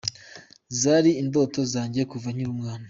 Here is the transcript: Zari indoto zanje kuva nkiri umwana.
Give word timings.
Zari 0.79 1.11
indoto 1.21 1.59
zanje 1.71 2.01
kuva 2.11 2.27
nkiri 2.33 2.51
umwana. 2.55 2.79